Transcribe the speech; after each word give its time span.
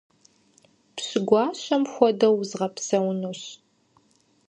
Пщы 0.95 1.19
гуащэм 1.27 1.83
хуэдэу 1.91 2.35
узгъэпсэунущ. 2.41 3.41